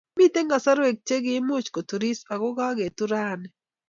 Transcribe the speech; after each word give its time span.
Mitei 0.17 0.45
kasarwek 0.49 0.97
che 1.07 1.15
kiimuch 1.23 1.69
koturis 1.75 2.19
ako 2.33 2.47
kaketur 2.57 3.09
rani 3.13 3.47